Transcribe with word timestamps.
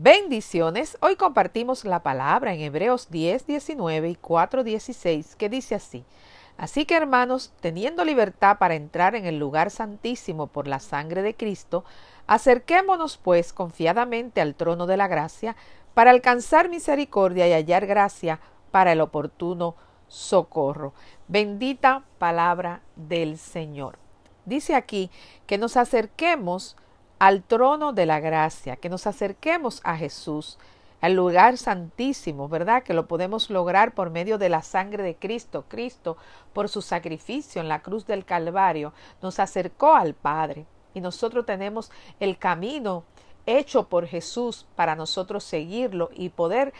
Bendiciones. 0.00 0.96
Hoy 1.00 1.16
compartimos 1.16 1.84
la 1.84 2.04
palabra 2.04 2.54
en 2.54 2.60
Hebreos 2.60 3.10
10, 3.10 3.48
19 3.48 4.10
y 4.10 4.14
4, 4.14 4.62
16, 4.62 5.34
que 5.34 5.48
dice 5.48 5.74
así. 5.74 6.04
Así 6.56 6.86
que 6.86 6.94
hermanos, 6.94 7.52
teniendo 7.60 8.04
libertad 8.04 8.58
para 8.58 8.76
entrar 8.76 9.16
en 9.16 9.26
el 9.26 9.40
lugar 9.40 9.72
santísimo 9.72 10.46
por 10.46 10.68
la 10.68 10.78
sangre 10.78 11.22
de 11.22 11.34
Cristo, 11.34 11.84
acerquémonos 12.28 13.16
pues 13.16 13.52
confiadamente 13.52 14.40
al 14.40 14.54
trono 14.54 14.86
de 14.86 14.96
la 14.96 15.08
gracia 15.08 15.56
para 15.94 16.12
alcanzar 16.12 16.68
misericordia 16.68 17.48
y 17.48 17.52
hallar 17.52 17.84
gracia 17.84 18.38
para 18.70 18.92
el 18.92 19.00
oportuno 19.00 19.74
socorro. 20.06 20.94
Bendita 21.26 22.04
palabra 22.18 22.82
del 22.94 23.36
Señor. 23.36 23.98
Dice 24.44 24.76
aquí 24.76 25.10
que 25.48 25.58
nos 25.58 25.76
acerquemos 25.76 26.76
al 27.18 27.42
trono 27.42 27.92
de 27.92 28.06
la 28.06 28.20
gracia, 28.20 28.76
que 28.76 28.88
nos 28.88 29.06
acerquemos 29.06 29.80
a 29.84 29.96
Jesús, 29.96 30.58
al 31.00 31.14
lugar 31.14 31.58
santísimo, 31.58 32.48
¿verdad? 32.48 32.82
Que 32.82 32.94
lo 32.94 33.06
podemos 33.06 33.50
lograr 33.50 33.92
por 33.92 34.10
medio 34.10 34.38
de 34.38 34.48
la 34.48 34.62
sangre 34.62 35.02
de 35.02 35.14
Cristo. 35.14 35.64
Cristo, 35.68 36.16
por 36.52 36.68
su 36.68 36.82
sacrificio 36.82 37.60
en 37.60 37.68
la 37.68 37.82
cruz 37.82 38.06
del 38.06 38.24
Calvario, 38.24 38.92
nos 39.22 39.38
acercó 39.38 39.94
al 39.94 40.14
Padre. 40.14 40.66
Y 40.94 41.00
nosotros 41.00 41.46
tenemos 41.46 41.90
el 42.18 42.38
camino 42.38 43.04
hecho 43.46 43.88
por 43.88 44.06
Jesús 44.06 44.66
para 44.76 44.96
nosotros 44.96 45.44
seguirlo 45.44 46.10
y 46.14 46.30
poder 46.30 46.72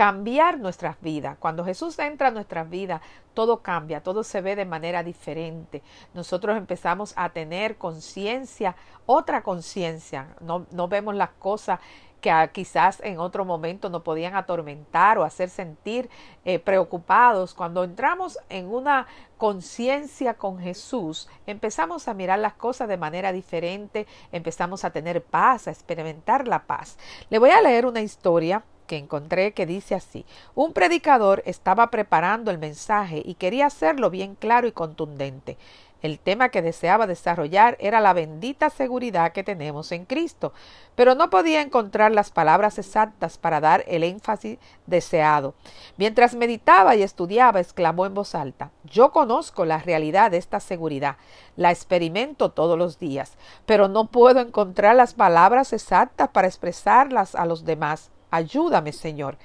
cambiar 0.00 0.58
nuestras 0.58 0.98
vidas. 1.02 1.36
Cuando 1.38 1.62
Jesús 1.62 1.98
entra 1.98 2.28
a 2.28 2.30
nuestras 2.30 2.70
vidas, 2.70 3.02
todo 3.34 3.60
cambia, 3.60 4.02
todo 4.02 4.24
se 4.24 4.40
ve 4.40 4.56
de 4.56 4.64
manera 4.64 5.02
diferente. 5.02 5.82
Nosotros 6.14 6.56
empezamos 6.56 7.12
a 7.16 7.28
tener 7.28 7.76
conciencia, 7.76 8.76
otra 9.04 9.42
conciencia. 9.42 10.28
No, 10.40 10.64
no 10.70 10.88
vemos 10.88 11.14
las 11.14 11.28
cosas 11.32 11.80
que 12.22 12.50
quizás 12.50 13.00
en 13.00 13.18
otro 13.18 13.44
momento 13.44 13.90
nos 13.90 14.00
podían 14.00 14.36
atormentar 14.36 15.18
o 15.18 15.24
hacer 15.24 15.50
sentir 15.50 16.08
eh, 16.46 16.58
preocupados. 16.58 17.52
Cuando 17.52 17.84
entramos 17.84 18.38
en 18.48 18.72
una 18.72 19.06
conciencia 19.36 20.32
con 20.32 20.60
Jesús, 20.60 21.28
empezamos 21.46 22.08
a 22.08 22.14
mirar 22.14 22.38
las 22.38 22.54
cosas 22.54 22.88
de 22.88 22.96
manera 22.96 23.32
diferente, 23.32 24.06
empezamos 24.32 24.82
a 24.86 24.92
tener 24.92 25.22
paz, 25.22 25.68
a 25.68 25.72
experimentar 25.72 26.48
la 26.48 26.62
paz. 26.64 26.96
Le 27.28 27.38
voy 27.38 27.50
a 27.50 27.60
leer 27.60 27.84
una 27.84 28.00
historia 28.00 28.64
que 28.90 28.98
encontré 28.98 29.52
que 29.52 29.66
dice 29.66 29.94
así 29.94 30.26
un 30.56 30.72
predicador 30.72 31.44
estaba 31.46 31.92
preparando 31.92 32.50
el 32.50 32.58
mensaje 32.58 33.22
y 33.24 33.34
quería 33.34 33.66
hacerlo 33.66 34.10
bien 34.10 34.34
claro 34.34 34.66
y 34.66 34.72
contundente. 34.72 35.56
El 36.02 36.18
tema 36.18 36.48
que 36.48 36.60
deseaba 36.60 37.06
desarrollar 37.06 37.76
era 37.78 38.00
la 38.00 38.14
bendita 38.14 38.68
seguridad 38.68 39.30
que 39.30 39.44
tenemos 39.44 39.92
en 39.92 40.06
Cristo, 40.06 40.52
pero 40.96 41.14
no 41.14 41.30
podía 41.30 41.60
encontrar 41.60 42.10
las 42.10 42.32
palabras 42.32 42.80
exactas 42.80 43.38
para 43.38 43.60
dar 43.60 43.84
el 43.86 44.02
énfasis 44.02 44.58
deseado. 44.86 45.54
Mientras 45.96 46.34
meditaba 46.34 46.96
y 46.96 47.04
estudiaba, 47.04 47.60
exclamó 47.60 48.06
en 48.06 48.14
voz 48.14 48.34
alta 48.34 48.72
Yo 48.82 49.12
conozco 49.12 49.64
la 49.64 49.78
realidad 49.78 50.32
de 50.32 50.38
esta 50.38 50.58
seguridad, 50.58 51.16
la 51.54 51.70
experimento 51.70 52.50
todos 52.50 52.76
los 52.76 52.98
días, 52.98 53.36
pero 53.66 53.86
no 53.86 54.06
puedo 54.06 54.40
encontrar 54.40 54.96
las 54.96 55.14
palabras 55.14 55.72
exactas 55.72 56.30
para 56.30 56.48
expresarlas 56.48 57.36
a 57.36 57.44
los 57.44 57.64
demás. 57.64 58.10
Ayúdame, 58.30 58.92
Señor. 58.92 59.36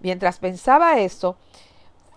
Mientras 0.00 0.38
pensaba 0.38 0.98
eso, 0.98 1.36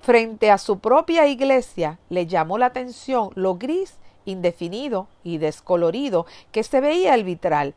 frente 0.02 0.52
a 0.52 0.58
su 0.58 0.80
propia 0.80 1.28
iglesia 1.28 2.00
le 2.10 2.28
llamó 2.28 2.58
la 2.58 2.68
atención 2.68 3.32
lo 3.36 3.56
gris, 3.56 3.98
indefinido 4.26 5.08
y 5.24 5.38
descolorido 5.38 6.26
que 6.52 6.64
se 6.64 6.80
veía 6.80 7.14
el 7.14 7.24
vitral, 7.24 7.74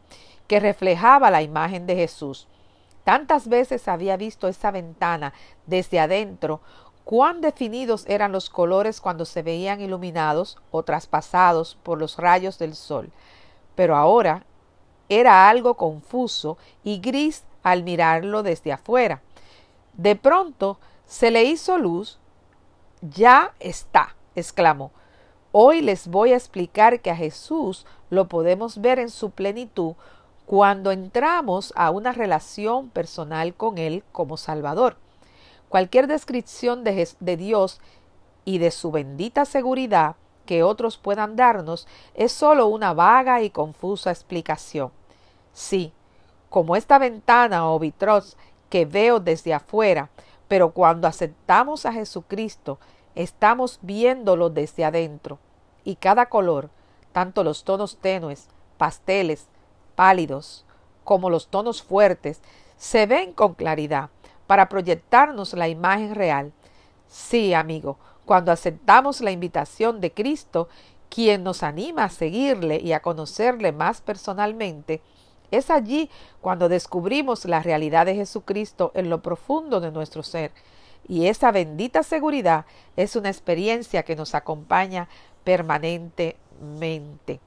que 0.46 0.60
reflejaba 0.60 1.30
la 1.30 1.42
imagen 1.42 1.86
de 1.86 1.96
Jesús. 1.96 2.46
Tantas 3.04 3.48
veces 3.48 3.86
había 3.88 4.16
visto 4.16 4.48
esa 4.48 4.70
ventana 4.70 5.32
desde 5.66 6.00
adentro, 6.00 6.60
cuán 7.04 7.40
definidos 7.40 8.04
eran 8.08 8.32
los 8.32 8.50
colores 8.50 9.00
cuando 9.00 9.24
se 9.24 9.42
veían 9.42 9.80
iluminados 9.80 10.58
o 10.72 10.82
traspasados 10.82 11.78
por 11.84 11.98
los 11.98 12.16
rayos 12.16 12.58
del 12.58 12.74
sol. 12.74 13.12
Pero 13.76 13.96
ahora 13.96 14.44
era 15.08 15.48
algo 15.48 15.74
confuso 15.74 16.58
y 16.82 16.98
gris 16.98 17.44
al 17.66 17.82
mirarlo 17.82 18.44
desde 18.44 18.72
afuera. 18.72 19.22
De 19.94 20.14
pronto 20.14 20.78
se 21.04 21.32
le 21.32 21.42
hizo 21.42 21.78
luz. 21.78 22.20
Ya 23.00 23.54
está, 23.58 24.14
exclamó. 24.36 24.92
Hoy 25.50 25.80
les 25.80 26.06
voy 26.06 26.32
a 26.32 26.36
explicar 26.36 27.00
que 27.00 27.10
a 27.10 27.16
Jesús 27.16 27.84
lo 28.08 28.28
podemos 28.28 28.80
ver 28.80 29.00
en 29.00 29.10
su 29.10 29.30
plenitud 29.30 29.94
cuando 30.46 30.92
entramos 30.92 31.72
a 31.74 31.90
una 31.90 32.12
relación 32.12 32.88
personal 32.88 33.52
con 33.54 33.78
Él 33.78 34.04
como 34.12 34.36
Salvador. 34.36 34.96
Cualquier 35.68 36.06
descripción 36.06 36.84
de, 36.84 37.36
Dios 37.36 37.80
y 38.44 38.58
de 38.58 38.70
su 38.70 38.92
bendita 38.92 39.44
seguridad 39.44 40.14
que 40.44 40.62
otros 40.62 40.98
puedan 40.98 41.34
darnos 41.34 41.88
es 42.14 42.30
sólo 42.30 42.68
una 42.68 42.94
vaga 42.94 43.42
y 43.42 43.50
confusa 43.50 44.12
explicación. 44.12 44.92
Sí, 45.52 45.92
como 46.48 46.76
esta 46.76 46.98
ventana 46.98 47.70
o 47.70 47.78
vitros 47.78 48.36
que 48.70 48.84
veo 48.84 49.20
desde 49.20 49.54
afuera, 49.54 50.10
pero 50.48 50.70
cuando 50.70 51.08
aceptamos 51.08 51.86
a 51.86 51.92
Jesucristo, 51.92 52.78
estamos 53.14 53.78
viéndolo 53.82 54.50
desde 54.50 54.84
adentro. 54.84 55.38
Y 55.84 55.96
cada 55.96 56.26
color, 56.26 56.70
tanto 57.12 57.44
los 57.44 57.64
tonos 57.64 57.96
tenues, 57.96 58.48
pasteles, 58.76 59.46
pálidos, 59.94 60.64
como 61.04 61.30
los 61.30 61.48
tonos 61.48 61.82
fuertes, 61.82 62.40
se 62.76 63.06
ven 63.06 63.32
con 63.32 63.54
claridad 63.54 64.10
para 64.46 64.68
proyectarnos 64.68 65.54
la 65.54 65.68
imagen 65.68 66.14
real. 66.14 66.52
Sí, 67.08 67.54
amigo, 67.54 67.98
cuando 68.24 68.52
aceptamos 68.52 69.20
la 69.20 69.30
invitación 69.30 70.00
de 70.00 70.12
Cristo, 70.12 70.68
quien 71.08 71.44
nos 71.44 71.62
anima 71.62 72.04
a 72.04 72.10
seguirle 72.10 72.80
y 72.80 72.92
a 72.92 73.00
conocerle 73.00 73.72
más 73.72 74.00
personalmente, 74.00 75.00
es 75.50 75.70
allí 75.70 76.10
cuando 76.40 76.68
descubrimos 76.68 77.44
la 77.44 77.62
realidad 77.62 78.06
de 78.06 78.14
Jesucristo 78.14 78.92
en 78.94 79.10
lo 79.10 79.22
profundo 79.22 79.80
de 79.80 79.90
nuestro 79.90 80.22
ser. 80.22 80.52
Y 81.08 81.26
esa 81.26 81.52
bendita 81.52 82.02
seguridad 82.02 82.66
es 82.96 83.16
una 83.16 83.28
experiencia 83.28 84.02
que 84.02 84.16
nos 84.16 84.34
acompaña 84.34 85.08
permanentemente. 85.44 87.40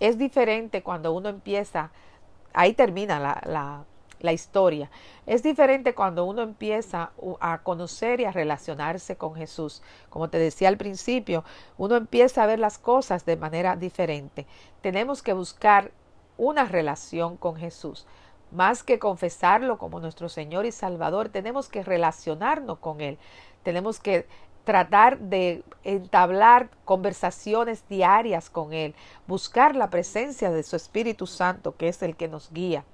Es 0.00 0.18
diferente 0.18 0.82
cuando 0.82 1.12
uno 1.12 1.30
empieza, 1.30 1.90
ahí 2.52 2.74
termina 2.74 3.18
la, 3.18 3.40
la, 3.46 3.84
la 4.20 4.32
historia. 4.32 4.90
Es 5.26 5.42
diferente 5.42 5.94
cuando 5.94 6.24
uno 6.24 6.42
empieza 6.42 7.12
a 7.40 7.62
conocer 7.62 8.20
y 8.20 8.24
a 8.24 8.32
relacionarse 8.32 9.16
con 9.16 9.34
Jesús. 9.34 9.82
Como 10.10 10.28
te 10.28 10.38
decía 10.38 10.68
al 10.68 10.76
principio, 10.76 11.44
uno 11.78 11.96
empieza 11.96 12.42
a 12.42 12.46
ver 12.46 12.58
las 12.58 12.78
cosas 12.78 13.24
de 13.24 13.36
manera 13.36 13.76
diferente. 13.76 14.46
Tenemos 14.82 15.22
que 15.22 15.32
buscar 15.32 15.90
una 16.38 16.64
relación 16.64 17.36
con 17.36 17.56
Jesús. 17.56 18.06
Más 18.52 18.82
que 18.82 18.98
confesarlo 18.98 19.78
como 19.78 20.00
nuestro 20.00 20.28
Señor 20.28 20.66
y 20.66 20.72
Salvador, 20.72 21.28
tenemos 21.28 21.68
que 21.68 21.82
relacionarnos 21.82 22.78
con 22.78 23.00
Él. 23.00 23.18
Tenemos 23.62 23.98
que 23.98 24.26
tratar 24.64 25.18
de 25.18 25.62
entablar 25.84 26.70
conversaciones 26.84 27.88
diarias 27.88 28.50
con 28.50 28.72
Él, 28.72 28.94
buscar 29.26 29.76
la 29.76 29.90
presencia 29.90 30.50
de 30.50 30.62
su 30.64 30.76
Espíritu 30.76 31.26
Santo, 31.26 31.76
que 31.76 31.88
es 31.88 32.02
el 32.02 32.16
que 32.16 32.28
nos 32.28 32.52
guía. 32.52 32.84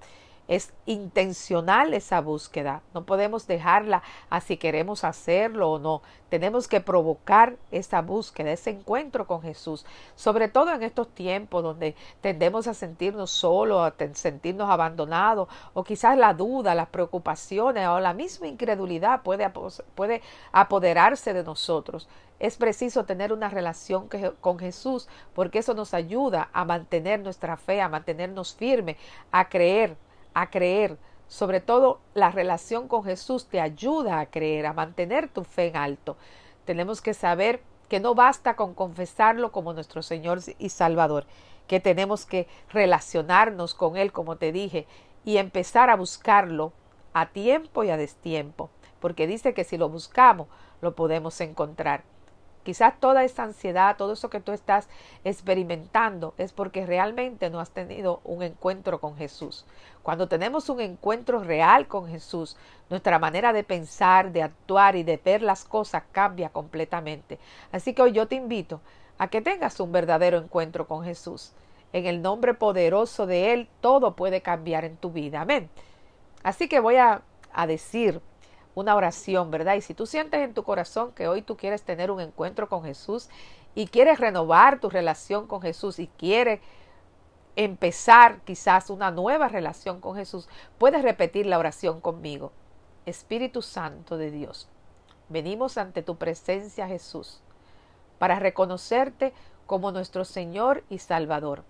Es 0.52 0.74
intencional 0.84 1.94
esa 1.94 2.20
búsqueda. 2.20 2.82
No 2.92 3.06
podemos 3.06 3.46
dejarla 3.46 4.02
así 4.28 4.58
queremos 4.58 5.02
hacerlo 5.02 5.70
o 5.70 5.78
no. 5.78 6.02
Tenemos 6.28 6.68
que 6.68 6.82
provocar 6.82 7.56
esa 7.70 8.02
búsqueda, 8.02 8.52
ese 8.52 8.68
encuentro 8.68 9.26
con 9.26 9.41
Jesús. 9.41 9.86
Sobre 10.14 10.48
todo 10.48 10.70
en 10.74 10.82
estos 10.82 11.08
tiempos 11.08 11.62
donde 11.62 11.96
tendemos 12.20 12.66
a 12.66 12.74
sentirnos 12.74 13.30
solos, 13.30 13.80
a 13.80 13.94
sentirnos 14.12 14.68
abandonados, 14.68 15.48
o 15.72 15.84
quizás 15.84 16.18
la 16.18 16.34
duda, 16.34 16.74
las 16.74 16.88
preocupaciones 16.88 17.88
o 17.88 17.98
la 17.98 18.12
misma 18.12 18.47
incredulidad 18.47 19.22
puede, 19.22 19.50
puede 19.94 20.21
apoderarse 20.53 21.32
de 21.32 21.44
nosotros. 21.44 22.10
Es 22.38 22.59
preciso 22.59 23.06
tener 23.06 23.32
una 23.32 23.48
relación 23.48 24.10
con 24.42 24.59
Jesús 24.59 25.09
porque 25.32 25.60
eso 25.60 25.72
nos 25.72 25.94
ayuda 25.94 26.50
a 26.53 26.66
mantener 26.66 27.21
nuestra 27.21 27.56
fe, 27.56 27.80
a 27.80 27.88
mantenernos 27.88 28.54
firmes, 28.54 28.98
a 29.30 29.48
creer 29.48 29.97
a 30.34 30.50
creer. 30.50 30.98
Sobre 31.28 31.60
todo 31.60 32.00
la 32.14 32.30
relación 32.30 32.88
con 32.88 33.04
Jesús 33.04 33.46
te 33.46 33.60
ayuda 33.60 34.20
a 34.20 34.26
creer, 34.26 34.66
a 34.66 34.72
mantener 34.72 35.28
tu 35.28 35.44
fe 35.44 35.68
en 35.68 35.76
alto. 35.76 36.16
Tenemos 36.64 37.00
que 37.00 37.14
saber 37.14 37.62
que 37.88 38.00
no 38.00 38.14
basta 38.14 38.56
con 38.56 38.74
confesarlo 38.74 39.52
como 39.52 39.72
nuestro 39.72 40.02
Señor 40.02 40.40
y 40.58 40.68
Salvador, 40.68 41.26
que 41.66 41.80
tenemos 41.80 42.26
que 42.26 42.48
relacionarnos 42.70 43.74
con 43.74 43.96
Él, 43.96 44.12
como 44.12 44.36
te 44.36 44.52
dije, 44.52 44.86
y 45.24 45.36
empezar 45.36 45.90
a 45.90 45.96
buscarlo 45.96 46.72
a 47.12 47.26
tiempo 47.30 47.84
y 47.84 47.90
a 47.90 47.96
destiempo, 47.96 48.70
porque 49.00 49.26
dice 49.26 49.54
que 49.54 49.64
si 49.64 49.76
lo 49.76 49.88
buscamos, 49.88 50.48
lo 50.80 50.94
podemos 50.94 51.40
encontrar. 51.40 52.04
Quizás 52.62 52.98
toda 53.00 53.24
esa 53.24 53.42
ansiedad, 53.42 53.97
todo 53.97 54.12
eso 54.12 54.30
que 54.30 54.41
tú 54.41 54.53
estás 54.53 54.88
experimentando 55.24 56.34
es 56.38 56.53
porque 56.53 56.86
realmente 56.86 57.50
no 57.50 57.59
has 57.59 57.70
tenido 57.70 58.20
un 58.24 58.42
encuentro 58.42 59.00
con 59.00 59.16
Jesús. 59.16 59.64
Cuando 60.03 60.28
tenemos 60.28 60.68
un 60.68 60.80
encuentro 60.80 61.42
real 61.42 61.88
con 61.88 62.09
Jesús, 62.09 62.56
nuestra 62.88 63.18
manera 63.18 63.53
de 63.53 63.64
pensar, 63.64 64.32
de 64.32 64.42
actuar 64.42 64.97
y 64.97 65.03
de 65.03 65.16
ver 65.16 65.42
las 65.42 65.64
cosas 65.64 66.04
cambia 66.12 66.50
completamente. 66.50 67.38
Así 67.72 67.94
que 67.94 68.03
hoy 68.03 68.12
yo 68.12 68.28
te 68.28 68.36
invito 68.36 68.80
a 69.18 69.28
que 69.28 69.41
tengas 69.41 69.80
un 69.80 69.92
verdadero 69.92 70.38
encuentro 70.38 70.86
con 70.86 71.04
Jesús. 71.04 71.53
En 71.92 72.06
el 72.06 72.22
nombre 72.22 72.54
poderoso 72.54 73.26
de 73.26 73.53
Él, 73.53 73.68
todo 73.80 74.15
puede 74.16 74.41
cambiar 74.41 74.84
en 74.84 74.97
tu 74.97 75.10
vida. 75.10 75.42
Amén. 75.42 75.68
Así 76.42 76.68
que 76.68 76.80
voy 76.80 76.97
a, 76.97 77.22
a 77.53 77.66
decir 77.66 78.20
una 78.74 78.97
oración, 78.97 79.51
¿verdad? 79.51 79.74
Y 79.74 79.80
si 79.80 79.95
tú 79.95 80.07
sientes 80.07 80.41
en 80.41 80.54
tu 80.54 80.63
corazón 80.63 81.13
que 81.13 81.28
hoy 81.28 81.42
tú 81.42 81.57
quieres 81.57 81.83
tener 81.83 82.10
un 82.10 82.21
encuentro 82.21 82.69
con 82.69 82.84
Jesús 82.84 83.28
y 83.74 83.86
quieres 83.86 84.19
renovar 84.19 84.80
tu 84.80 84.89
relación 84.89 85.47
con 85.47 85.60
Jesús 85.63 85.98
y 85.98 86.09
quieres 86.09 86.60
empezar 87.57 88.41
quizás 88.45 88.91
una 88.91 89.10
nueva 89.10 89.48
relación 89.48 90.01
con 90.01 90.16
Jesús, 90.16 90.48
puedes 90.78 91.03
repetir 91.03 91.47
la 91.47 91.59
oración 91.59 92.01
conmigo. 92.01 92.53
Espíritu 93.04 93.63
Santo 93.63 94.16
de 94.16 94.30
Dios, 94.30 94.69
venimos 95.28 95.77
ante 95.77 96.03
tu 96.03 96.16
presencia 96.16 96.86
Jesús 96.86 97.41
para 98.18 98.39
reconocerte 98.39 99.33
como 99.66 99.91
nuestro 99.91 100.25
Señor 100.25 100.84
y 100.89 100.98
Salvador, 100.98 101.65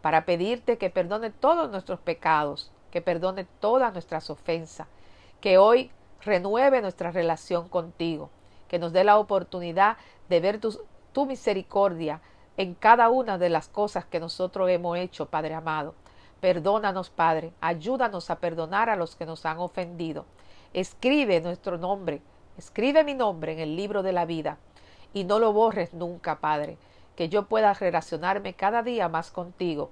para 0.00 0.24
pedirte 0.24 0.78
que 0.78 0.90
perdone 0.90 1.30
todos 1.30 1.70
nuestros 1.70 2.00
pecados, 2.00 2.72
que 2.90 3.02
perdone 3.02 3.46
todas 3.60 3.92
nuestras 3.92 4.30
ofensas, 4.30 4.86
que 5.40 5.58
hoy 5.58 5.90
renueve 6.22 6.80
nuestra 6.80 7.10
relación 7.10 7.68
contigo, 7.68 8.30
que 8.68 8.78
nos 8.78 8.92
dé 8.92 9.04
la 9.04 9.18
oportunidad 9.18 9.96
de 10.28 10.40
ver 10.40 10.60
tu, 10.60 11.26
misericordia 11.26 12.20
en 12.56 12.74
cada 12.74 13.08
una 13.10 13.38
de 13.38 13.48
las 13.48 13.68
cosas 13.68 14.04
que 14.04 14.20
nosotros 14.20 14.70
hemos 14.70 14.96
hecho, 14.98 15.26
Padre 15.26 15.54
amado. 15.54 15.94
Perdónanos, 16.40 17.10
Padre, 17.10 17.52
ayúdanos 17.60 18.30
a 18.30 18.40
perdonar 18.40 18.90
a 18.90 18.96
los 18.96 19.16
que 19.16 19.26
nos 19.26 19.46
han 19.46 19.58
ofendido. 19.58 20.26
Escribe 20.72 21.40
nuestro 21.40 21.78
nombre, 21.78 22.20
escribe 22.58 23.04
mi 23.04 23.14
nombre 23.14 23.52
en 23.52 23.60
el 23.60 23.76
libro 23.76 24.02
de 24.02 24.12
la 24.12 24.24
vida 24.24 24.58
y 25.12 25.24
no 25.24 25.38
lo 25.38 25.52
borres 25.52 25.94
nunca, 25.94 26.40
Padre, 26.40 26.76
que 27.16 27.28
yo 27.28 27.46
pueda 27.46 27.72
relacionarme 27.74 28.54
cada 28.54 28.82
día 28.82 29.08
más 29.08 29.30
contigo 29.30 29.90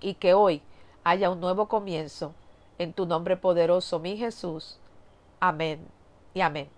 y 0.00 0.14
que 0.14 0.34
hoy 0.34 0.62
haya 1.04 1.30
un 1.30 1.40
nuevo 1.40 1.68
comienzo. 1.68 2.34
En 2.78 2.92
tu 2.92 3.06
nombre 3.06 3.36
poderoso, 3.36 4.00
mi 4.00 4.16
Jesús. 4.16 4.78
Amén 5.40 5.80
y 6.34 6.40
amén. 6.40 6.68